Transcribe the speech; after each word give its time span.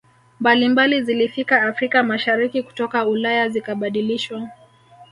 mbalimbali 0.39 1.01
zilifika 1.03 1.61
Afrika 1.61 2.03
Mashariki 2.03 2.63
kutoka 2.63 3.05
Ulaya 3.07 3.49
zikabadilishwa 3.49 4.49